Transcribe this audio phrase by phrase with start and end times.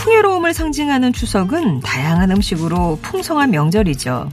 [0.00, 4.30] 풍요로움을 상징하는 추석은 다양한 음식으로 풍성한 명절이죠.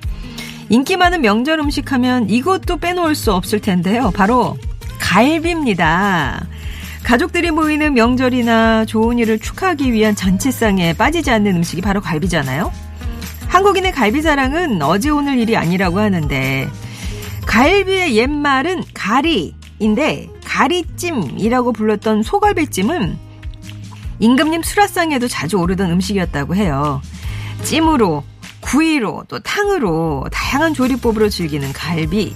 [0.69, 4.11] 인기 많은 명절 음식 하면 이것도 빼놓을 수 없을 텐데요.
[4.15, 4.57] 바로
[4.99, 6.45] 갈비입니다.
[7.03, 12.71] 가족들이 모이는 명절이나 좋은 일을 축하하기 위한 잔치상에 빠지지 않는 음식이 바로 갈비잖아요.
[13.49, 16.69] 한국인의 갈비 사랑은 어제 오늘 일이 아니라고 하는데
[17.45, 23.26] 갈비의 옛말은 가리인데 가리찜이라고 불렀던 소갈비찜은
[24.19, 27.01] 임금님 수라상에도 자주 오르던 음식이었다고 해요.
[27.63, 28.23] 찜으로
[28.61, 32.35] 구이로 또 탕으로 다양한 조리법으로 즐기는 갈비.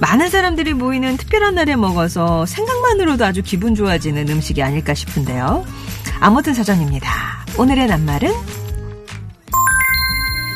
[0.00, 5.64] 많은 사람들이 모이는 특별한 날에 먹어서 생각만으로도 아주 기분 좋아지는 음식이 아닐까 싶은데요.
[6.20, 7.08] 아무튼 사전입니다.
[7.58, 8.32] 오늘의 낱말은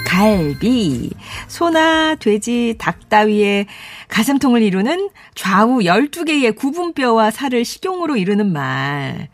[0.07, 1.11] 갈비.
[1.47, 3.67] 소나 돼지, 닭 따위의
[4.09, 9.29] 가슴통을 이루는 좌우 12개의 구분뼈와 살을 식용으로 이루는 말.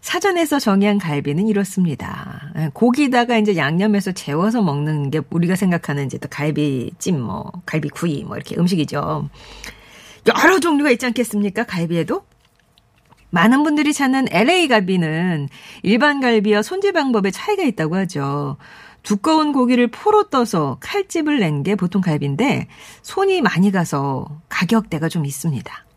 [0.00, 2.52] 사전에서 정의한 갈비는 이렇습니다.
[2.56, 8.36] 예, 고기다가 이제 양념해서 재워서 먹는 게 우리가 생각하는 이제 또 갈비찜, 뭐, 갈비구이, 뭐
[8.36, 9.28] 이렇게 음식이죠.
[10.26, 11.64] 여러 종류가 있지 않겠습니까?
[11.64, 12.22] 갈비에도?
[13.30, 15.48] 많은 분들이 찾는 LA 갈비는
[15.82, 18.56] 일반 갈비와 손질 방법에 차이가 있다고 하죠.
[19.02, 22.68] 두꺼운 고기를 포로 떠서 칼집을 낸 게 보통 갈비인데
[23.02, 25.87] 손이 많이 가서 가격대가 좀 있습니다.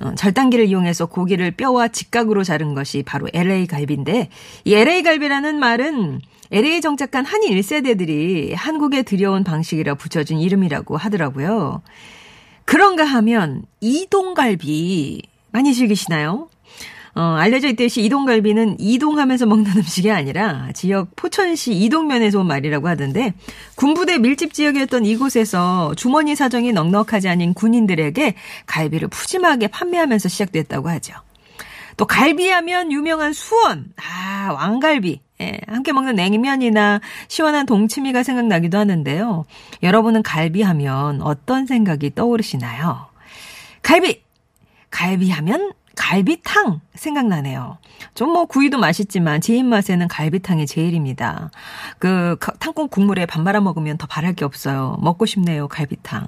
[0.00, 4.28] 어, 절단기를 이용해서 고기를 뼈와 직각으로 자른 것이 바로 LA 갈비인데
[4.64, 11.82] 이 LA 갈비라는 말은 LA 정착한 한인 1세대들이 한국에 들여온 방식이라 붙여준 이름이라고 하더라고요.
[12.64, 16.48] 그런가 하면 이동갈비 많이 즐기시나요?
[17.18, 23.34] 어, 알려져 있듯이 이동갈비는 이동하면서 먹는 음식이 아니라 지역 포천시 이동면에서 온 말이라고 하던데
[23.74, 28.34] 군부대 밀집 지역이었던 이곳에서 주머니 사정이 넉넉하지 않은 군인들에게
[28.66, 31.14] 갈비를 푸짐하게 판매하면서 시작됐다고 하죠.
[31.96, 39.44] 또 갈비하면 유명한 수원, 아 왕갈비, 예, 함께 먹는 냉면이나 시원한 동치미가 생각나기도 하는데요.
[39.82, 43.08] 여러분은 갈비하면 어떤 생각이 떠오르시나요?
[43.82, 44.22] 갈비!
[44.90, 47.78] 갈비하면 갈비탕 생각나네요.
[48.14, 51.50] 좀 뭐 구이도 맛있지만 제 입맛에는 갈비탕이 제일입니다.
[51.98, 54.98] 그 탕국 국물에 밥 말아 먹으면 더 바랄 게 없어요.
[55.00, 56.26] 먹고 싶네요, 갈비탕.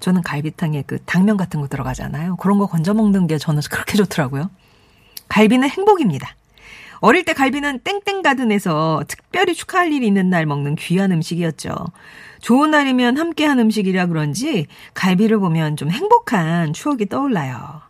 [0.00, 2.36] 저는 갈비탕에 그 당면 같은 거 들어가잖아요.
[2.36, 4.50] 그런 거 건져 먹는 게 저는 그렇게 좋더라고요.
[5.28, 6.34] 갈비는 행복입니다.
[7.00, 11.74] 어릴 때 갈비는 땡땡가든에서 특별히 축하할 일이 있는 날 먹는 귀한 음식이었죠.
[12.40, 17.85] 좋은 날이면 함께한 음식이라 그런지 갈비를 보면 좀 행복한 추억이 떠올라요.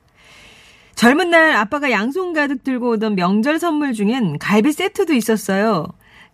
[0.96, 5.86] 젊은 날 아빠가 양손 가득 들고 오던 명절 선물 중엔 갈비 세트도 있었어요.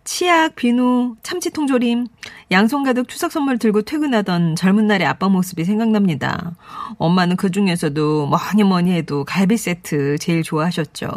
[0.05, 2.07] 치약, 비누, 참치통조림,
[2.51, 6.55] 양손 가득 추석 선물 들고 퇴근하던 젊은 날의 아빠 모습이 생각납니다.
[6.97, 11.09] 엄마는 그 중에서도 뭐니 뭐니 해도 갈비 세트 제일 좋아하셨죠.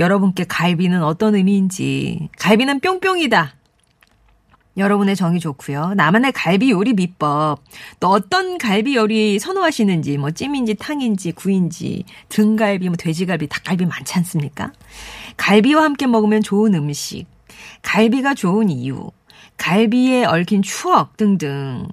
[0.00, 3.54] 여러분께 갈비는 어떤 의미인지, 갈비는 뿅뿅이다.
[4.76, 5.94] 여러분의 정이 좋고요.
[5.94, 7.62] 나만의 갈비 요리 비법.
[8.00, 14.72] 또 어떤 갈비 요리 선호하시는지 뭐 찜인지 탕인지 구인지 등갈비 뭐 돼지갈비 닭갈비 많지 않습니까?
[15.36, 17.26] 갈비와 함께 먹으면 좋은 음식.
[17.82, 19.10] 갈비가 좋은 이유.
[19.56, 21.86] 갈비에 얽힌 추억 등등.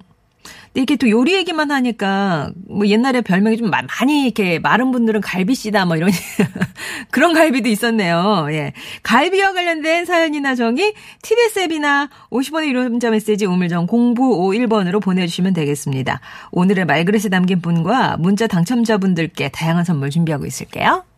[0.73, 5.85] 근데 이렇게 또 요리 얘기만 하니까 뭐 옛날에 별명이 좀 많이 이렇게 마른 분들은 갈비씨다
[5.85, 6.11] 뭐 이런
[7.11, 8.47] 그런 갈비도 있었네요.
[8.51, 8.73] 예.
[9.03, 16.21] 갈비와 관련된 사연이나 정의 TBS 앱이나 50원의 유료 문자 메시지 우물정 0951번으로 보내주시면 되겠습니다.
[16.51, 21.10] 오늘의 말그릇에 담긴 분과 문자 당첨자분들께 다양한 선물 준비하고 있을게요.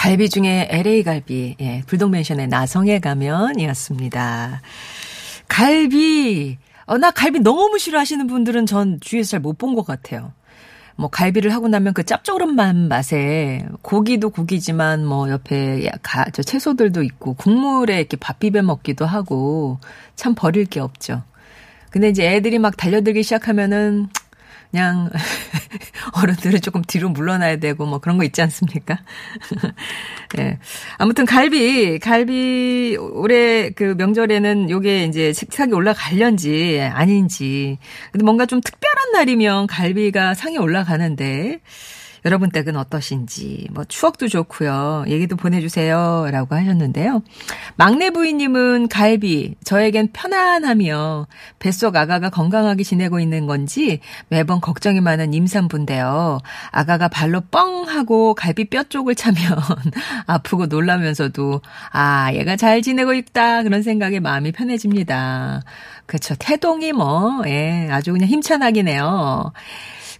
[0.00, 4.62] 갈비 중에 LA 갈비, 예, 불독맨션의 나성에 가면이었습니다.
[5.46, 6.56] 갈비,
[6.86, 10.32] 어, 나 갈비 너무 싫어하시는 분들은 전 주위에서 잘 못 본 것 같아요.
[10.96, 17.34] 뭐 갈비를 하고 나면 그 짭조름한 맛에 고기도 고기지만 뭐 옆에 가, 저 채소들도 있고
[17.34, 19.80] 국물에 이렇게 밥 비벼 먹기도 하고
[20.16, 21.24] 참 버릴 게 없죠.
[21.90, 24.08] 근데 이제 애들이 막 달려들기 시작하면은
[24.70, 25.10] 그냥
[26.14, 28.98] 어른들은 조금 뒤로 물러나야 되고 뭐 그런 거 있지 않습니까?
[30.38, 30.42] 예.
[30.42, 30.58] 네.
[30.98, 37.78] 아무튼 갈비, 갈비 올해 그 명절에는 요게 이제 식탁이 올라갈련지 아닌지.
[38.12, 41.60] 근데 뭔가 좀 특별한 날이면 갈비가 상에 올라가는데
[42.24, 45.04] 여러분 댁은 어떠신지, 뭐 추억도 좋고요.
[45.08, 46.28] 얘기도 보내주세요.
[46.30, 47.22] 라고 하셨는데요.
[47.76, 51.26] 막내 부인님은 갈비, 저에겐 편안하며
[51.58, 56.40] 뱃속 아가가 건강하게 지내고 있는 건지 매번 걱정이 많은 임산부인데요.
[56.70, 59.40] 아가가 발로 뻥 하고 갈비 뼈 쪽을 차면
[60.26, 63.62] 아프고 놀라면서도 아, 얘가 잘 지내고 있다.
[63.62, 65.62] 그런 생각에 마음이 편해집니다.
[66.06, 66.34] 그렇죠.
[66.38, 69.52] 태동이 뭐, 예, 아주 그냥 힘찬하기네요.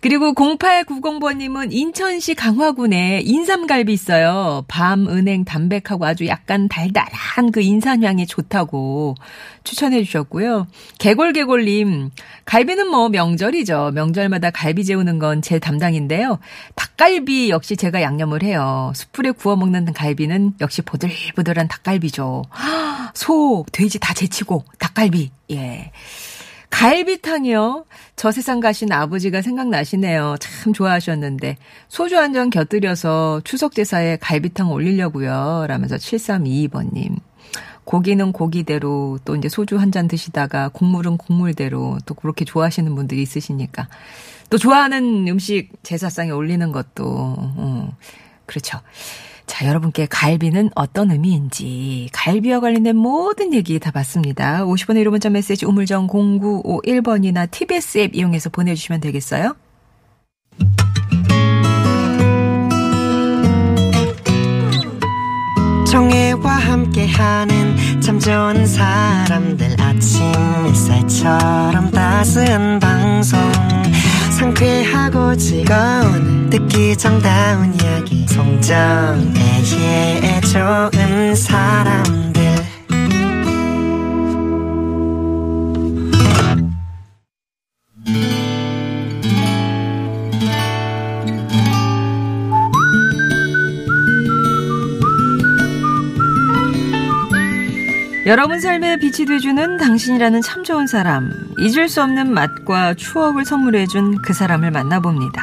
[0.00, 4.64] 그리고 0890번님은 인천시 강화군에 인삼갈비 있어요.
[4.66, 9.16] 밤, 은행, 담백하고 아주 약간 달달한 그 인삼향이 좋다고
[9.62, 10.66] 추천해 주셨고요.
[10.98, 12.10] 개골개골님,
[12.46, 13.90] 갈비는 뭐 명절이죠.
[13.94, 16.38] 명절마다 갈비 재우는 건 제 담당인데요.
[16.74, 18.92] 닭갈비 역시 제가 양념을 해요.
[18.94, 22.44] 숯불에 구워 먹는 갈비는 역시 보들보들한 닭갈비죠.
[23.14, 25.30] 소, 돼지 다 제치고 닭갈비.
[25.52, 25.92] 예.
[26.70, 27.84] 갈비탕이요.
[28.16, 30.36] 저 세상 가신 아버지가 생각나시네요.
[30.40, 31.56] 참 좋아하셨는데
[31.88, 35.66] 소주 한 잔 곁들여서 추석 제사에 갈비탕 올리려고요.
[35.68, 37.16] 라면서 7322번님.
[37.84, 43.88] 고기는 고기대로 또 이제 소주 한 잔 드시다가 국물은 국물대로 또 그렇게 좋아하시는 분들이 있으시니까
[44.48, 47.96] 또 좋아하는 음식 제사상에 올리는 것도 어,
[48.46, 48.78] 그렇죠.
[49.46, 54.64] 자, 여러분께 갈비는 어떤 의미인지 갈비와 관련된 모든 얘기 다 봤습니다.
[54.64, 59.56] 50원의 1호 문자 메시지 우물정 0951번이나 TBS 앱 이용해서 보내주시면 되겠어요.
[65.90, 70.22] 정혜와 함께하는 참 좋은 사람들 아침
[70.68, 73.38] 햇살처럼 따스한 방송
[74.40, 78.26] 상쾌하고 즐거운 듣기 정다운 이야기.
[78.26, 79.20] 송정애의
[80.40, 82.39] 좋은 사람들
[98.26, 104.34] 여러분 삶에 빛이 돼주는 당신이라는 참 좋은 사람, 잊을 수 없는 맛과 추억을 선물해준 그
[104.34, 105.42] 사람을 만나봅니다.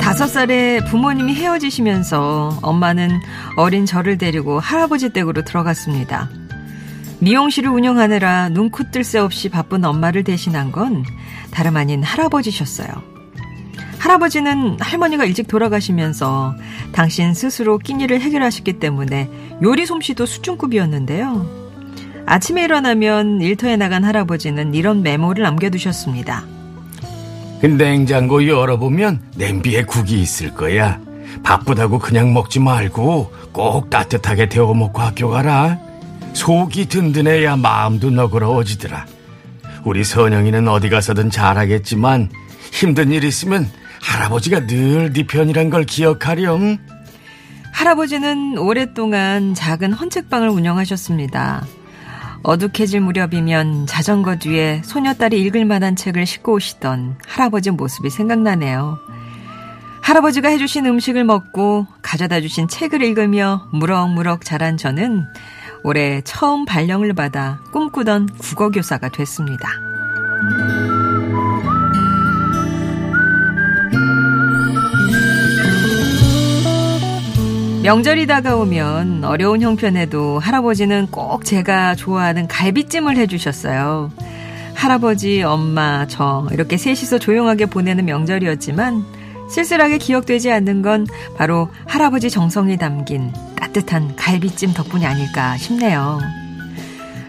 [0.00, 3.20] 다섯 살에 부모님이 헤어지시면서 엄마는
[3.56, 6.30] 어린 저를 데리고 할아버지 댁으로 들어갔습니다.
[7.20, 11.04] 미용실을 운영하느라 눈코 뜰 새 없이 바쁜 엄마를 대신한 건
[11.50, 13.17] 다름 아닌 할아버지셨어요.
[13.98, 16.54] 할아버지는 할머니가 일찍 돌아가시면서
[16.92, 19.28] 당신 스스로 끼니를 해결하셨기 때문에
[19.62, 21.46] 요리 솜씨도 수준급이었는데요.
[22.26, 26.44] 아침에 일어나면 일터에 나간 할아버지는 이런 메모를 남겨두셨습니다.
[27.62, 31.00] 냉장고 열어보면 냄비에 국이 있을 거야.
[31.42, 35.78] 바쁘다고 그냥 먹지 말고 꼭 따뜻하게 데워 먹고 학교 가라.
[36.34, 39.06] 속이 든든해야 마음도 너그러워지더라.
[39.84, 42.30] 우리 선영이는 어디 가서든 잘하겠지만
[42.70, 43.68] 힘든 일 있으면
[44.00, 46.78] 할아버지가 늘 네 편이란 걸 기억하렴.
[47.72, 51.64] 할아버지는 오랫동안 작은 헌책방을 운영하셨습니다.
[52.42, 58.98] 어둑해질 무렵이면 자전거 뒤에 소녀딸이 읽을 만한 책을 싣고 오시던 할아버지 모습이 생각나네요.
[60.02, 65.24] 할아버지가 해주신 음식을 먹고 가져다 주신 책을 읽으며 무럭무럭 자란 저는
[65.84, 69.68] 올해 처음 발령을 받아 꿈꾸던 국어교사가 됐습니다.
[77.82, 84.10] 명절이 다가오면 어려운 형편에도 할아버지는 꼭 제가 좋아하는 갈비찜을 해주셨어요.
[84.74, 89.04] 할아버지, 엄마, 저 이렇게 셋이서 조용하게 보내는 명절이었지만
[89.48, 91.06] 쓸쓸하게 기억되지 않는 건
[91.36, 96.18] 바로 할아버지 정성이 담긴 따뜻한 갈비찜 덕분이 아닐까 싶네요.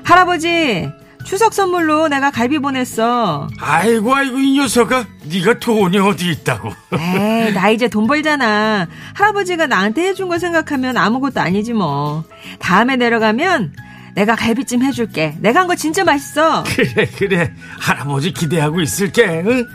[0.03, 0.89] 할아버지,
[1.25, 3.47] 추석 선물로 내가 갈비 보냈어.
[3.59, 6.71] 아이고 아이고 이 녀석아 네가 돈이 어디 있다고.
[6.97, 8.87] 에이 나 이제 돈 벌잖아.
[9.13, 12.23] 할아버지가 나한테 해준 거 생각하면 아무것도 아니지 뭐.
[12.57, 13.73] 다음에 내려가면
[14.15, 15.35] 내가 갈비찜 해줄게.
[15.39, 16.63] 내가 한 거 진짜 맛있어.
[16.63, 19.43] 그래 그래 할아버지 기대하고 있을게.
[19.45, 19.65] 응?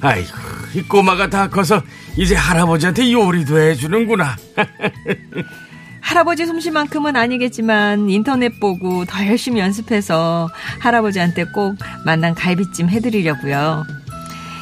[0.00, 0.28] 아이고
[0.74, 1.82] 이 꼬마가 다 커서
[2.16, 4.36] 이제 할아버지한테 요리도 해주는구나.
[6.12, 13.86] 할아버지 솜씨만큼은 아니겠지만 인터넷 보고 더 열심히 연습해서 할아버지한테 꼭 만난 갈비찜 해드리려고요.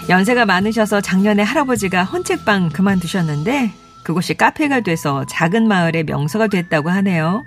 [0.08, 3.72] 연세가 많으셔서 작년에 할아버지가 헌책방 그만두셨는데
[4.04, 7.44] 그곳이 카페가 돼서 작은 마을의 명소가 됐다고 하네요.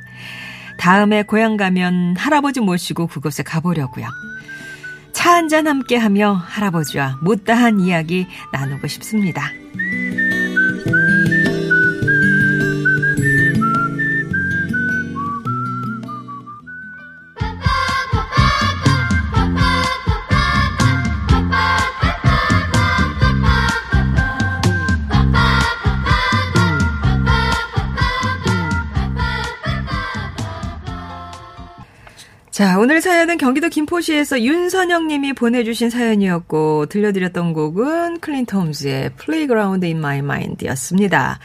[0.78, 4.06] 다음에 고향 가면 할아버지 모시고 그곳에 가보려고요.
[5.14, 9.50] 차 한잔 함께 하며 할아버지와 못다한 이야기 나누고 싶습니다.
[32.54, 39.98] 자, 오늘 사연은 경기도 김포시에서 윤선영 님이 보내주신 사연이었고, 들려드렸던 곡은 클린트 홈즈의 Playground in
[39.98, 41.40] My Mind 였습니다.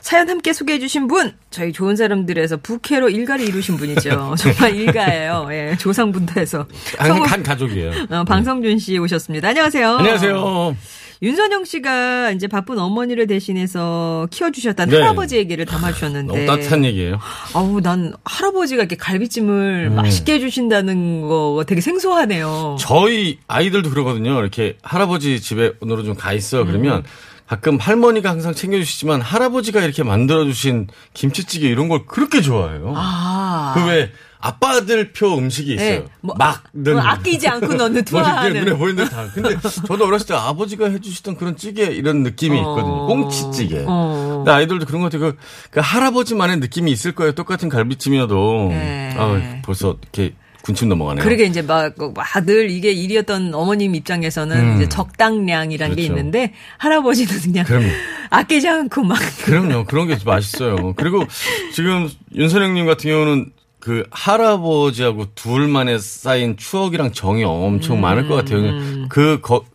[0.00, 4.36] 사연 함께 소개해 주신 분, 저희 좋은 사람들에서 부캐로 일가를 이루신 분이죠.
[4.40, 5.48] 정말 일가예요.
[5.50, 6.66] 예, 조상부터 해서.
[6.96, 7.90] 한, 성우- 한 가족이에요.
[8.08, 9.48] 어, 방성준 씨 오셨습니다.
[9.48, 9.96] 안녕하세요.
[9.98, 10.76] 안녕하세요.
[11.24, 15.00] 윤선영 씨가 이제 바쁜 어머니를 대신해서 키워주셨다는 네.
[15.00, 16.32] 할아버지 얘기를 담아주셨는데.
[16.32, 17.18] 너무 따뜻한 얘기예요.
[17.54, 19.96] 아우, 난 할아버지가 이렇게 갈비찜을 음.
[19.96, 22.76] 맛있게 해주신다는 거 되게 생소하네요.
[22.78, 24.38] 저희 아이들도 그러거든요.
[24.38, 26.64] 이렇게 할아버지 집에 오늘은 좀 가 있어.
[26.64, 27.02] 그러면
[27.46, 32.92] 가끔 할머니가 항상 챙겨주시지만 할아버지가 이렇게 만들어주신 김치찌개 이런 걸 그렇게 좋아해요.
[32.96, 33.72] 아.
[33.76, 34.10] 그왜
[34.44, 35.88] 아빠들 표 음식이 있어요.
[35.88, 37.00] 네, 뭐, 막 넣는.
[37.00, 38.64] 어, 아끼지 않고 넣는 뭐 투하하는.
[38.64, 39.26] 눈에 보이는 다.
[39.32, 43.06] 근데 저도 어렸을 때 아버지가 해주시던 그런 찌개 이런 느낌이 있거든요.
[43.06, 43.84] 꽁치찌개.
[43.86, 44.42] 어.
[44.44, 45.32] 근데 아이들도 그런 것 같아요.
[45.32, 45.38] 그,
[45.70, 47.32] 그 할아버지만의 느낌이 있을 거예요.
[47.32, 48.66] 똑같은 갈비찜이어도.
[48.68, 49.14] 네.
[49.16, 51.24] 아, 벌써 이렇게 군침 넘어가네요.
[51.24, 54.76] 그러게 이제 막늘 이게 일이었던 어머님 입장에서는 음.
[54.76, 56.18] 이제 적당량이라는 게 그렇죠.
[56.18, 57.88] 있는데 할아버지는 그냥 그럼요.
[58.28, 59.84] 아끼지 않고 막 그럼요.
[59.84, 60.92] 그런 게 맛있어요.
[60.96, 61.24] 그리고
[61.72, 63.53] 지금 윤선영님 같은 경우는
[63.84, 68.62] 그 할아버지하고 둘만에 쌓인 추억이랑 정이 엄청 많을 것 같아요.
[69.10, 69.66] 그, 거,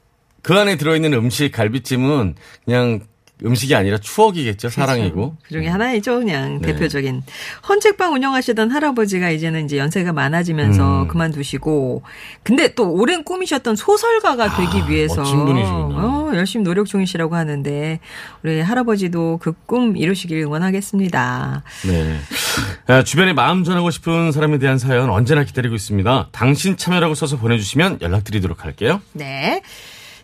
[0.41, 2.33] 그 안에 들어있는 음식 갈비찜은
[2.65, 3.01] 그냥
[3.45, 4.69] 음식이 아니라 추억이겠죠.
[4.69, 5.35] 사랑이고.
[5.43, 6.73] 그 중에 하나이죠, 그냥 네.
[6.73, 7.23] 대표적인.
[7.67, 11.07] 헌책방 운영하시던 할아버지가 이제는 이제 연세가 많아지면서 음.
[11.07, 12.03] 그만두시고,
[12.43, 15.95] 근데 또 오랜 꿈이셨던 소설가가 되기 위해서 아, 멋진 분이시군요.
[15.97, 17.99] 어, 열심히 노력 중이시라고 하는데
[18.43, 21.63] 우리 할아버지도 그 꿈 이루시길 응원하겠습니다.
[21.85, 22.17] 네.
[22.87, 26.29] 아, 주변에 마음 전하고 싶은 사람에 대한 사연 언제나 기다리고 있습니다.
[26.31, 28.99] 당신 참여라고 써서 보내주시면 연락드리도록 할게요.
[29.13, 29.61] 네.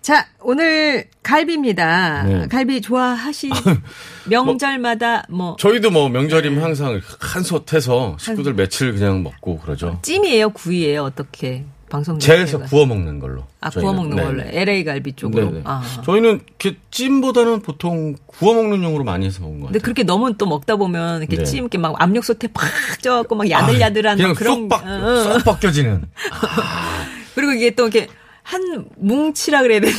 [0.06, 2.24] 자, 오늘 갈비입니다.
[2.28, 2.48] 네.
[2.48, 3.50] 갈비 좋아하시,
[4.30, 9.98] 명절마다 뭐, 저희도 뭐 명절이면 항상 한솥 해서 식구들 며칠 그냥 먹고 그러죠.
[10.04, 11.66] 찜이에요, 구이에요, 어떻게?
[11.90, 12.66] 방송 자체가.
[12.66, 13.46] 구워 먹는 걸로.
[13.62, 13.94] 아, 저희는.
[13.94, 14.24] 구워 먹는 네.
[14.24, 14.44] 걸로.
[14.48, 15.46] LA 갈비 쪽으로.
[15.46, 15.62] 네네.
[15.64, 15.82] 아.
[16.06, 19.86] 저희는 이렇게 찜보다는 보통 구워 먹는 용으로 많이 해서 먹는 것 근데 같아요.
[19.86, 21.44] 그렇게 너무 또 먹다 보면 이렇게 네.
[21.46, 22.70] 찜 이렇게 막 압력솥에 팍
[23.02, 24.84] 쪄갖고 막 야들야들한 그냥 막 그런 쏙, 박.
[25.24, 26.04] 쏙 벗겨지는.
[27.34, 28.08] 그리고 이게 또 이렇게
[28.46, 29.94] 한 뭉치라 그래야 되나?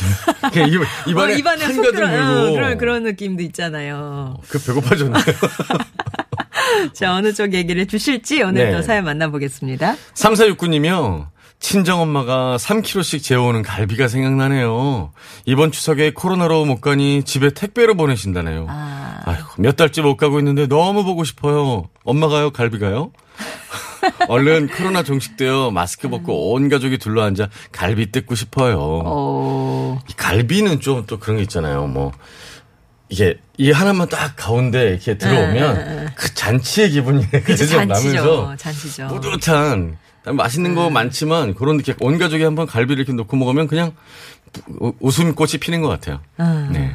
[0.67, 2.07] 입, 입안에, 어, 입안에 쏙 한가득 들어.
[2.07, 2.53] 어, 물고.
[2.55, 4.37] 그런 그런 느낌도 있잖아요.
[4.47, 5.21] 그 배고파졌네요.
[6.93, 8.71] 자 어느 쪽 얘기를 주실지 오늘 네.
[8.71, 9.95] 또 사연 만나보겠습니다.
[10.13, 11.27] 3469님이요.
[11.59, 15.11] 친정엄마가 3kg씩 재워오는 갈비가 생각나네요.
[15.45, 18.67] 이번 추석에 코로나로 못 가니 집에 택배로 보내신다네요.
[18.69, 19.21] 아.
[19.25, 21.89] 아이고, 몇 달째 못 가고 있는데 너무 보고 싶어요.
[22.05, 22.51] 엄마가요?
[22.51, 23.11] 갈비가요?
[24.27, 28.77] 얼른 코로나 종식되어 마스크 벗고 온 가족이 둘러앉아 갈비 뜯고 싶어요.
[29.05, 29.99] 어.
[30.09, 31.87] 이 갈비는 좀 또 그런 게 있잖아요.
[31.87, 32.11] 뭐
[33.09, 37.85] 이게 이 하나만 딱 가운데 이렇게 들어오면 그 잔치의 기분이 그치, 잔치죠.
[37.85, 39.07] 나면서 잔치죠.
[39.07, 43.93] 뿌듯한 맛있는 거 많지만 그런 이렇게 온 가족이 한번 갈비를 이렇게 놓고 먹으면 그냥
[44.81, 46.19] 우- 웃음꽃이 피는 것 같아요.
[46.37, 46.67] 아.
[46.71, 46.93] 네.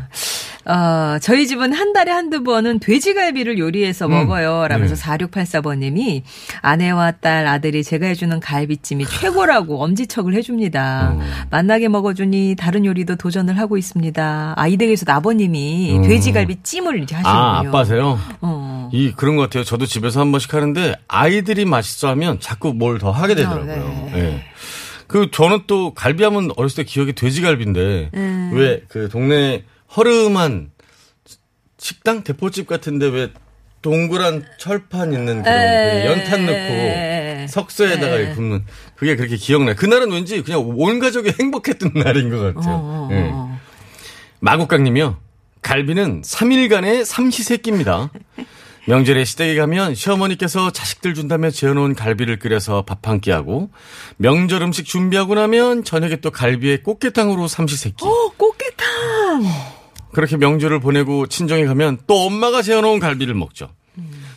[0.64, 4.68] 어, 저희 집은 한 달에 한두 번은 돼지갈비를 요리해서 먹어요.
[4.68, 5.02] 라면서 네.
[5.02, 6.22] 4684번님이
[6.60, 11.14] 아내와 딸, 아들이 제가 해주는 갈비찜이 최고라고 엄지척을 해줍니다.
[11.16, 11.20] 어.
[11.50, 14.54] 만나게 먹어주니 다른 요리도 도전을 하고 있습니다.
[14.56, 16.02] 아, 이 댁에서 아버님이 어.
[16.02, 17.42] 돼지갈비찜을 이렇게 하시는군요.
[17.44, 18.18] 아 아빠세요?
[18.40, 18.88] 어.
[18.92, 19.64] 이 그런 것 같아요.
[19.64, 24.10] 저도 집에서 한 번씩 하는데 아이들이 맛있어 하면 자꾸 뭘 더 하게 되더라고요.
[24.12, 24.18] 네.
[24.20, 24.44] 예.
[25.08, 28.50] 그 저는 또 갈비하면 어렸을 때 기억이 돼지갈비인데 음.
[28.54, 29.64] 왜그 동네
[29.96, 30.70] 허름한
[31.78, 33.30] 식당 대포집 같은데 왜
[33.82, 36.02] 동그란 철판 있는 그런 에.
[36.04, 37.38] 그 연탄 에.
[37.40, 38.34] 넣고 석쇠에다가 에.
[38.34, 39.74] 굽는 그게 그렇게 기억나요.
[39.74, 42.74] 그날은 왠지 그냥 온 가족이 행복했던 날인 것 같아요.
[42.76, 43.30] 어, 어, 예.
[43.32, 43.58] 어.
[44.40, 45.18] 마국강님이요.
[45.62, 48.10] 갈비는 3일간의 삼시세끼입니다.
[48.88, 53.70] 명절에 시댁에 가면 시어머니께서 자식들 준다며 재워놓은 갈비를 끓여서 밥 한 끼 하고
[54.16, 58.04] 명절 음식 준비하고 나면 저녁에 또 갈비에 꽃게탕으로 삼시세끼.
[58.04, 59.42] 어, 꽃게탕!
[60.12, 63.70] 그렇게 명절을 보내고 친정에 가면 또 엄마가 재워놓은 갈비를 먹죠.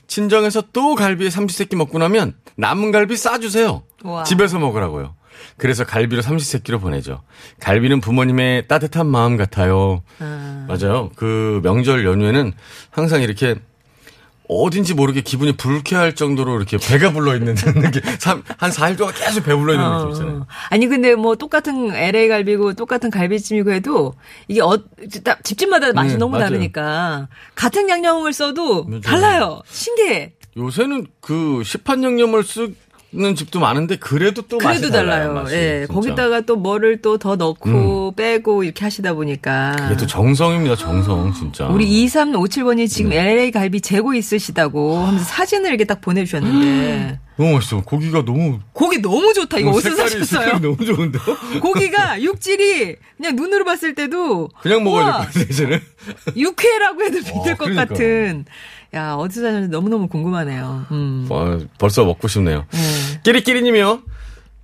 [0.07, 3.83] 친정에서 또 갈비에 삼시세끼 먹고 나면 남은 갈비 싸주세요.
[4.03, 4.23] 와.
[4.23, 5.15] 집에서 먹으라고요.
[5.57, 7.21] 그래서 갈비로 삼시세끼로 보내죠.
[7.59, 10.03] 갈비는 부모님의 따뜻한 마음 같아요.
[10.19, 10.65] 아.
[10.67, 11.11] 맞아요.
[11.15, 12.53] 그 명절 연휴에는
[12.89, 13.55] 항상 이렇게
[14.47, 18.01] 어딘지 모르게 기분이 불쾌할 정도로 이렇게 배가 불러 있는 느낌.
[18.57, 20.37] 한 4일 동안 계속 배 불러 있는 느낌 있잖아요.
[20.41, 20.47] 어.
[20.69, 24.13] 아니 근데 뭐 똑같은 LA 갈비고 똑같은 갈비찜이고 해도
[24.47, 24.77] 이게 어
[25.43, 26.45] 집집마다 맛이 네, 너무 맞아요.
[26.49, 29.01] 다르니까 같은 양념을 써도 맞아요.
[29.01, 29.61] 달라요.
[29.69, 30.33] 신기해.
[30.57, 32.73] 요새는 그 시판 양념을 쓰
[33.17, 35.33] 는 집도 많은데 그래도 또 맛이 그래도 달라요.
[35.33, 35.85] 맛이, 예.
[35.87, 35.93] 진짜.
[35.93, 35.95] 음.
[35.95, 39.73] 거기다가 또 뭐를 또 더 넣고 빼고 이렇게 하시다 보니까.
[39.87, 40.75] 이게 또 정성입니다.
[40.75, 41.67] 정성 진짜.
[41.67, 43.31] 우리 2357번이 지금 네.
[43.31, 47.81] LA 갈비 재고 있으시다고 하면서 사진을 이렇게 딱 보내 주셨는데 너무 맛있어.
[47.81, 49.57] 고기가 너무 고기 너무 좋다.
[49.59, 50.59] 이거 너무 어디서 사셨어요?
[50.59, 51.21] 너무 좋은데요?
[51.61, 55.81] 고기가 육질이 그냥 눈으로 봤을 때도 그냥 먹어야 될 것 같아요, 이제는.
[56.35, 57.85] 육회라고 해도 믿을 것 그러니까.
[57.85, 58.45] 같은.
[58.93, 60.85] 야 어디서 사셨는지 너무 너무 궁금하네요.
[60.91, 61.27] 음.
[61.29, 62.65] 와, 벌써 먹고 싶네요.
[62.71, 63.21] 네.
[63.23, 64.01] 끼리끼리님이요.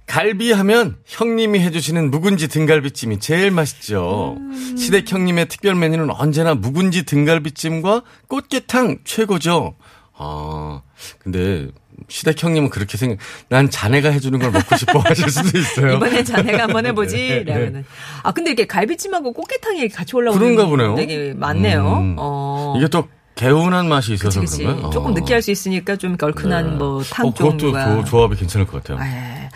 [0.07, 4.35] 갈비 하면 형님이 해주시는 묵은지 등갈비찜이 제일 맛있죠.
[4.37, 4.75] 음.
[4.77, 9.75] 시댁 형님의 특별 메뉴는 언제나 묵은지 등갈비찜과 꽃게탕 최고죠.
[10.17, 10.81] 아,
[11.19, 11.67] 근데
[12.07, 13.17] 시댁 형님은 그렇게 생각,
[13.49, 15.93] 난 자네가 해주는 걸 먹고 싶어 하실 수도 있어요.
[15.95, 17.15] 이번엔 자네가 한번 해보지.
[17.15, 17.53] 네, 네.
[17.53, 17.85] 라면은.
[18.23, 20.95] 아 근데 이렇게 갈비찜하고 꽃게탕이 같이 올라오는 그런가 보네요.
[20.95, 21.97] 되게 많네요.
[21.99, 22.15] 음.
[22.17, 22.73] 어.
[22.77, 24.91] 이게 또 개운한 맛이 있어서 그치, 그치.
[24.91, 25.13] 조금 어.
[25.13, 26.75] 느끼할 수 있으니까 좀 얼큰한 네.
[26.75, 27.95] 뭐탕 어, 그것도 종류가.
[27.97, 29.03] 그 조합이 괜찮을 것 같아요.
[29.07, 29.49] 예.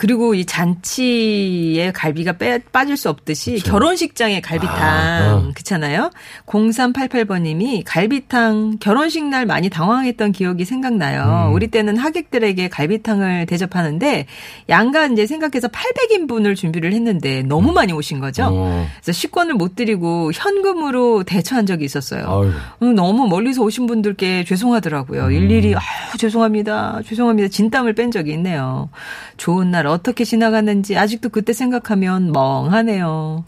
[0.00, 5.50] 그리고 이 잔치에 갈비가 빼, 빠질 수 없듯이 결혼식장의 갈비탕 아, 아.
[5.52, 6.10] 그렇잖아요.
[6.46, 11.48] 0388번님이 갈비탕 결혼식 날 많이 당황했던 기억이 생각나요.
[11.48, 11.52] 음.
[11.52, 14.24] 우리 때는 하객들에게 갈비탕을 대접하는데
[14.70, 18.48] 양가 이제 생각해서 800인분을 준비를 했는데 너무 많이 오신 거죠.
[18.50, 18.86] 어.
[19.02, 22.22] 그래서 식권을 못 드리고 현금으로 대처한 적이 있었어요.
[22.22, 22.52] 아이고.
[22.84, 25.26] 음, 너무 멀리서 오신 분들께 죄송하더라고요.
[25.26, 25.32] 음.
[25.32, 27.00] 일일이 아유 죄송합니다.
[27.04, 27.50] 죄송합니다.
[27.50, 28.88] 진땀을 뺀 적이 있네요.
[29.36, 33.44] 좋은 날 어떻게 지나갔는지 아직도 그때 생각하면 멍하네요.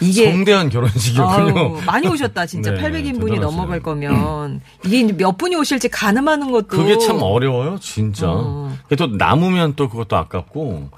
[0.00, 1.58] 이게 성대한 결혼식이었군요.
[1.58, 3.40] 아유, 많이 오셨다 진짜 네, 800인분이 대단하시네요.
[3.40, 8.26] 넘어갈 거면 이게 이제 몇 분이 오실지 가늠하는 것도 그게 참 어려워요, 진짜.
[8.30, 8.74] 어.
[8.96, 10.88] 또 남으면 또 그것도 아깝고.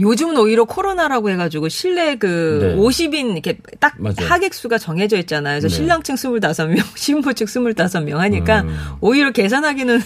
[0.00, 2.82] 요즘은 오히려 코로나라고 해가지고 실내 그 네.
[2.82, 4.28] 50인 이렇게 딱 맞아요.
[4.28, 5.60] 하객 수가 정해져 있잖아요.
[5.60, 5.74] 그래서 네.
[5.74, 8.76] 신랑 측 25명, 신부 측 25명 하니까 음.
[9.00, 10.00] 오히려 계산하기는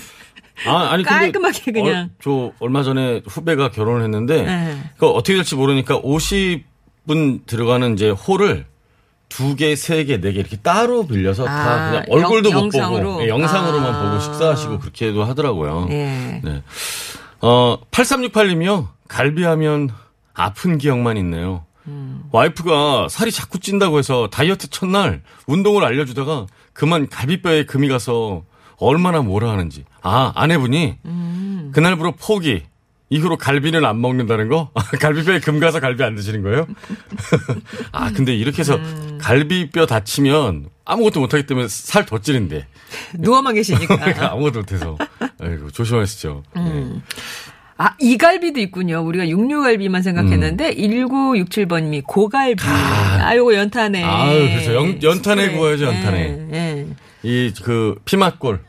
[0.66, 1.02] 아, 아니.
[1.04, 2.11] 깔끔하게 그냥.
[2.11, 4.42] 어, 저 얼마 전에 후배가 결혼을 했는데.
[4.42, 4.83] 네.
[4.98, 8.66] 그 어떻게 될지 모르니까 50분 들어가는 이제 홀을
[9.29, 12.62] 두 개, 세 개, 네 개 이렇게 따로 빌려서 다 아, 그냥 얼굴도 영- 못
[12.64, 13.11] 영상으로?
[13.12, 14.03] 보고 예, 영상으로만 아.
[14.11, 15.87] 보고 식사하시고 그렇게도 하더라고요.
[15.90, 16.40] 예.
[16.44, 16.62] 네.
[17.40, 18.88] 어, 8368님이요.
[19.09, 19.90] 갈비하면
[20.35, 21.64] 아픈 기억만 있네요.
[21.87, 22.22] 음.
[22.31, 28.44] 와이프가 살이 자꾸 찐다고 해서 다이어트 첫날 운동을 알려주다가 그만 갈비뼈에 금이 가서
[28.83, 29.85] 얼마나 뭐라 하는지.
[30.03, 31.71] 아, 아내분이 음.
[31.75, 32.62] 그날부로 포기.
[33.11, 34.71] 이후로 갈비는 안 먹는다는 거?
[34.99, 36.66] 갈비뼈에 금 가서 갈비 안 드시는 거예요?
[37.92, 39.18] 아, 근데 이렇게 해서 음.
[39.21, 42.66] 갈비뼈 다치면 아무것도 못하기 때문에 살 더 찌는데.
[43.18, 43.97] 누워만 계시니까.
[43.97, 44.97] 그러니까 아무것도 못해서.
[45.40, 46.42] 아이고, 조심하시죠.
[46.57, 46.62] 네.
[46.62, 47.03] 음.
[47.77, 49.01] 아, 이갈비도 있군요.
[49.05, 52.62] 우리가 육류갈비만 생각했는데 1967번님이 고갈비.
[52.64, 54.03] 아, 요거 연탄에.
[54.05, 54.75] 아유, 그렇죠.
[54.75, 55.53] 연- 숯불에.
[55.53, 56.49] 구워야죠, 연탄에.
[56.53, 56.87] 예, 예.
[57.25, 58.61] 이그 피맛골.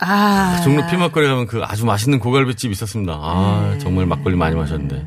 [0.00, 0.60] 아.
[0.62, 3.18] 종로 피막거리 가면 그 아주 맛있는 고갈비집 있었습니다.
[3.20, 3.78] 아, 네.
[3.78, 5.06] 정말 막걸리 많이 마셨는데.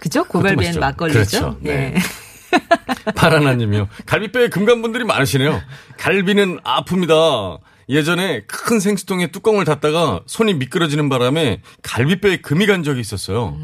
[0.00, 0.24] 그죠?
[0.24, 0.80] 고갈비엔.
[0.80, 1.18] 막걸리죠.
[1.18, 1.56] 그렇죠.
[1.60, 1.94] 네.
[1.94, 2.52] 예.
[3.14, 3.88] 파라나님이요.
[4.06, 5.60] 갈비뼈에 금간분들이 많으시네요.
[5.98, 7.58] 갈비는 아픕니다.
[7.88, 13.56] 예전에 큰 생수통에 뚜껑을 닫다가 손이 미끄러지는 바람에 갈비뼈에 금이 간 적이 있었어요.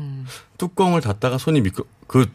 [0.59, 2.27] 뚜껑을 닫다가 손이 미끄, 그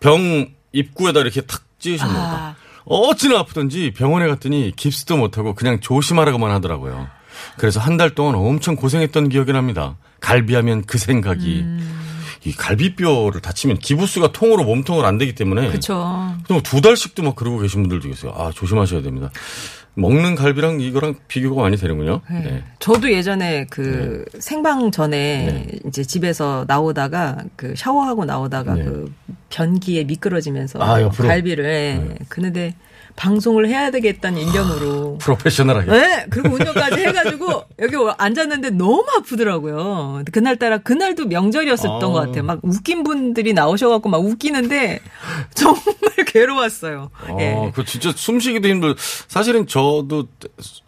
[0.00, 2.36] 병 입구에다 이렇게 탁 찌으셨나 보다.
[2.36, 2.56] 아.
[2.84, 7.08] 어찌나 아프던지 병원에 갔더니 깁스도 못하고 그냥 조심하라고만 하더라고요.
[7.56, 9.96] 그래서 한 달 동안 엄청 고생했던 기억이 납니다.
[10.20, 11.60] 갈비하면 그 생각이.
[11.60, 11.94] 음.
[12.44, 16.32] 이 갈비뼈를 다치면 기부스가 통으로 몸통으로 안 되기 때문에 그쵸.
[16.46, 18.32] 또두 달씩도 막 그러고 계신 분들도 계세요.
[18.36, 19.30] 아, 조심하셔야 됩니다.
[19.94, 22.20] 먹는 갈비랑 이거랑 비교가 많이 되는군요.
[22.30, 22.40] 네.
[22.40, 22.64] 네.
[22.78, 25.78] 저도 예전에 그 생방 전에 네.
[25.88, 28.84] 이제 집에서 나오다가 그 샤워하고 나오다가 네.
[28.84, 29.12] 그
[29.50, 31.28] 변기에 미끄러지면서 아, 옆으로?
[31.28, 32.14] 갈비를 예.
[32.28, 32.74] 그런데
[33.16, 35.90] 방송을 해야 되겠다는 일념으로 프로페셔널하게.
[35.90, 40.22] 네, 그리고 운전까지 해가지고 여기 앉았는데 너무 아프더라고요.
[40.30, 42.06] 그날따라 그날도 명절이었었던 아.
[42.06, 42.44] 것 같아요.
[42.44, 45.00] 막 웃긴 분들이 나오셔갖고 막 웃기는데
[45.52, 45.82] 정말
[46.28, 47.10] 괴로웠어요.
[47.40, 47.54] 예.
[47.54, 48.94] 어, 그 진짜 숨쉬기도 힘들.
[49.26, 50.28] 사실은 저도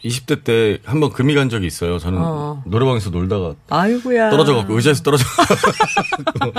[0.04, 1.98] 20대 때 한번 금이 간 적이 있어요.
[1.98, 2.62] 저는 어.
[2.64, 4.30] 노래방에서 놀다가 아이고야.
[4.30, 6.52] 떨어져갖고 의자에서 떨어져갖고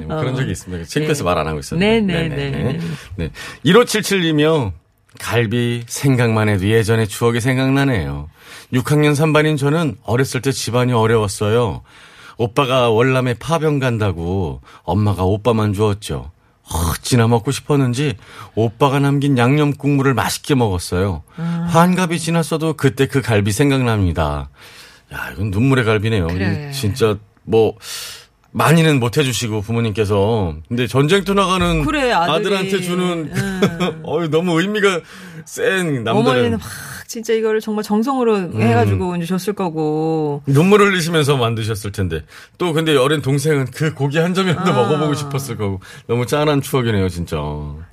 [0.00, 0.86] 네, 뭐 그런 적이 있습니다.
[0.86, 2.00] 창피해서 말안 하고 있었는데.
[2.00, 2.78] 네, 네, 네.
[3.16, 3.30] 네.
[3.64, 4.72] 1577이며
[5.18, 8.28] 갈비 생각만 해도 예전의 추억이 생각나네요.
[8.72, 11.82] 6학년 3반인 저는 어렸을 때 집안이 어려웠어요.
[12.36, 16.30] 오빠가 월남에 파병 간다고 엄마가 오빠만 주었죠.
[16.70, 18.14] 어찌나 먹고 싶었는지
[18.54, 21.22] 오빠가 남긴 양념 국물을 맛있게 먹었어요.
[21.68, 24.50] 환갑이 지났어도 그때 그 갈비 생각납니다.
[25.12, 26.26] 야, 이건 눈물의 갈비네요.
[26.26, 26.68] 그래.
[26.70, 27.74] 이 진짜 뭐
[28.58, 32.12] 많이는 못 해주시고 부모님께서 근데 전쟁터 나가는 그래.
[32.12, 34.02] 아들한테 주는 음.
[34.04, 35.00] 어유 너무 의미가
[35.44, 36.68] 센 남들은 어머니는 막
[37.06, 38.60] 진짜 이거를 정말 정성으로 음.
[38.60, 40.42] 해가지고 이제 줬을 거고.
[40.46, 42.24] 눈물 흘리시면서 만드셨을 텐데
[42.58, 44.74] 또 근데 어린 동생은 그 고기 한 점이라도 아.
[44.74, 47.36] 먹어보고 싶었을 거고 너무 짠한 추억이네요 진짜.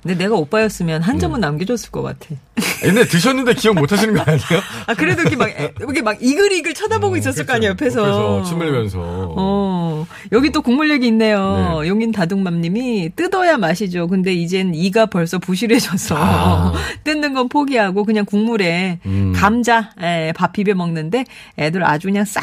[0.02, 1.20] 근데 내가 오빠였으면 한 네.
[1.20, 2.34] 점은 남겨줬을 것 같아.
[2.80, 4.62] 근데 드셨는데 기억 못 하시는 거 아니에요?
[4.86, 8.00] 아 그래도 이렇게 막 애- 이렇게 막 이글이글 쳐다보고 있었을 거 아니에요 옆에서.
[8.00, 8.98] 옆에서 침 흘리면서.
[9.02, 11.80] 어, 여기 또 국물 얘기 있네요.
[11.82, 11.88] 네.
[11.88, 14.08] 용인 다둥맘 님이 뜯어야 맛이죠.
[14.08, 16.72] 근데 이젠 이가 벌써 부실해져서 아.
[17.04, 19.32] 뜯는 건 포기하고 그냥 국물에 음.
[19.36, 21.24] 감자, 예, 밥 비벼 먹는데
[21.58, 22.42] 애들 아주 그냥 싹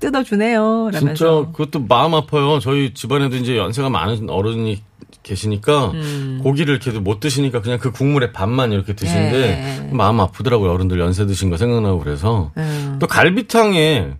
[0.00, 0.88] 뜯어주네요.
[0.92, 1.52] 진짜 라면서.
[1.52, 2.58] 그것도 마음 아파요.
[2.60, 4.82] 저희 집안에도 이제 연세가 많은 어른이
[5.22, 6.40] 계시니까 음.
[6.42, 9.92] 고기를 이렇게 못 드시니까 그냥 그 국물에 밥만 이렇게 드시는데 예.
[9.92, 10.72] 마음 아프더라고요.
[10.72, 12.96] 어른들 연세 드신 거 생각나고 그래서 음.
[13.00, 14.14] 또 갈비탕에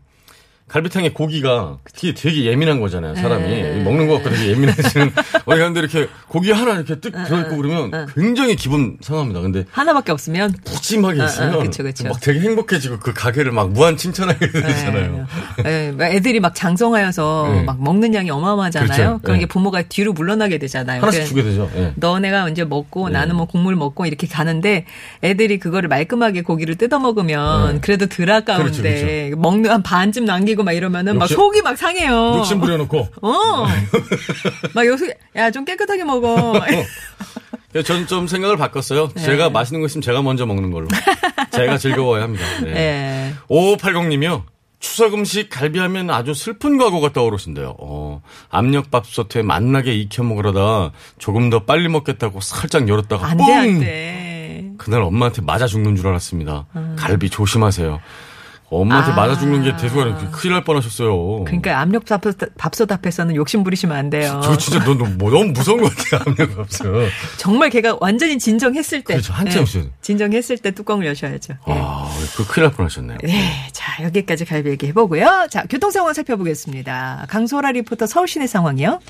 [0.72, 3.44] 갈비탕에 고기가 되게, 되게 예민한 거잖아요, 사람이.
[3.44, 3.82] 예.
[3.84, 5.12] 먹는 거 갖고 되게 예민해지는.
[5.44, 9.42] 어디 갔는데 이렇게 고기 하나 이렇게 뜩 예, 들어있고 그러면 굉장히 기분 상합니다.
[9.42, 12.08] 근데 하나밖에 없으면 푸짐하게 있으면 그쵸, 그쵸.
[12.08, 15.26] 막 되게 행복해지고 그 가게를 막 무한 칭찬하게 되잖아요.
[15.66, 17.62] 예, 막 애들이 막 장성하여서 네.
[17.64, 19.18] 막 먹는 양이 어마어마하잖아요.
[19.18, 19.36] 그렇죠.
[19.36, 19.46] 이게 네.
[19.46, 21.02] 부모가 뒤로 물러나게 되잖아요.
[21.02, 21.70] 하나씩 주게 되죠.
[21.76, 21.92] 예.
[21.96, 24.86] 너네가 이제 먹고 나는 뭐 국물 먹고 이렇게 가는데
[25.22, 27.80] 애들이 그거를 말끔하게 고기를 뜯어 먹으면 네.
[27.82, 32.34] 그래도 덜 아까운데 먹는 한 반쯤 남기고 막 이러면은 막 욕심- 속이 막 상해요.
[32.38, 33.08] 욕심 부려놓고.
[33.22, 33.66] 어.
[34.74, 36.54] 막 요새 야좀 깨끗하게 먹어.
[37.84, 39.08] 저는 좀 생각을 바꿨어요.
[39.14, 39.22] 네.
[39.22, 40.88] 제가 맛있는 거 있으면 제가 먼저 먹는 걸로.
[41.52, 42.44] 제가 즐거워야 합니다.
[42.62, 42.70] 네.
[42.76, 43.34] 예.
[43.48, 44.42] 5580님이요.
[44.78, 47.76] 추석 음식 갈비하면 아주 슬픈 과거가 떠오르신대요.
[47.78, 48.20] 어,
[48.50, 53.46] 압력밥솥에 맛나게 익혀 먹으려다 조금 더 빨리 먹겠다고 살짝 열었다가 안 뻥!
[53.46, 54.70] 돼, 안 돼.
[54.78, 56.66] 그날 엄마한테 맞아 죽는 줄 알았습니다.
[56.96, 58.00] 갈비 조심하세요.
[58.80, 59.14] 엄마한테 아.
[59.14, 61.44] 맞아 죽는 게 대수가 아니고 큰일 날 뻔하셨어요.
[61.44, 64.40] 그러니까 압력 밥솥, 밥솥 앞에서는 욕심 부리시면 안 돼요.
[64.42, 66.22] 저 진짜 너무, 너무 무서운 것 같아요.
[66.26, 67.10] 압력 밥솥.
[67.36, 69.14] 정말 걔가 완전히 진정했을 때.
[69.14, 69.32] 그렇죠.
[69.32, 69.62] 한참 예.
[69.62, 69.84] 있어요.
[70.00, 71.54] 진정했을 때 뚜껑을 여셔야죠.
[71.68, 71.72] 예.
[71.72, 73.18] 아, 그 큰일 날 뻔하셨네요.
[73.22, 75.48] 네, 자 여기까지 갈비 얘기 해보고요.
[75.50, 77.26] 자 교통 상황 살펴보겠습니다.
[77.28, 79.00] 강소라 리포터 서울시내 상황이요.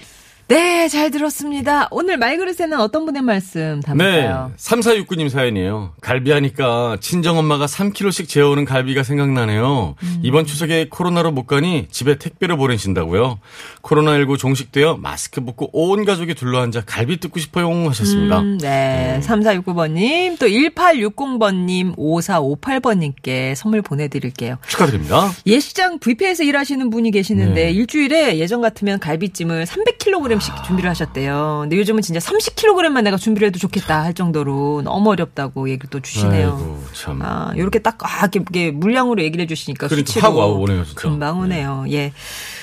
[0.49, 1.89] 네, 잘 들었습니다.
[1.91, 3.87] 오늘 말그릇에는 어떤 분의 말씀 네.
[3.87, 4.53] 담을까요?
[4.59, 5.95] 3469님 사연이에요.
[6.03, 9.95] 갈비하니까 친정엄마가 3kg씩 재워오는 갈비가 생각나네요.
[10.03, 10.21] 음.
[10.23, 13.39] 이번 추석에 코로나로 못 가니 집에 택배로 보내신다고요.
[13.81, 18.41] 코로나19 종식되어 마스크 벗고 온 가족이 둘러앉아 갈비 뜯고 싶어요 하셨습니다.
[18.41, 19.21] 음, 네.
[19.23, 24.59] 3469번님, 또 1860번님, 5458번님께 선물 보내드릴게요.
[24.69, 25.31] 축하드립니다.
[25.47, 27.71] 예식장 뷔페에서 일하시는 분이 계시는데 네.
[27.71, 30.02] 일주일에 예전 같으면 갈비찜을 300kg
[30.41, 31.61] 씩 준비를 하셨대요.
[31.63, 36.49] 근데 요즘은 진짜 30kg만 내가 준비를 해도 좋겠다 할 정도로 너무 어렵다고 얘기를 또 주시네요.
[36.49, 37.21] 아이고, 참.
[37.23, 39.89] 아, 요렇게 딱, 아, 이렇게, 이렇게 물량으로 얘기를 해주시니까.
[39.89, 41.01] 수치로 확 와우 오네요, 진짜.
[41.01, 41.85] 금방 오네요.
[41.91, 42.13] 예.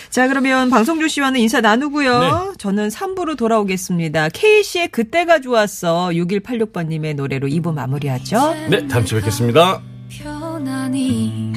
[0.10, 2.19] 자, 그러면 방송준 씨와는 인사 나누고요.
[2.19, 2.30] 네.
[2.58, 4.30] 저는 3부로 돌아오겠습니다.
[4.30, 6.10] K씨의 그때가 좋았어.
[6.10, 8.56] 6186번님의 노래로 2부 마무리하죠.
[8.69, 9.82] 네, 다음 주에 뵙겠습니다.
[10.10, 11.54] 편안히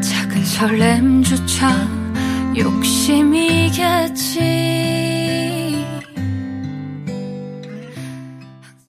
[0.00, 2.01] 작은 설렘조차
[2.56, 4.42] 욕심이겠지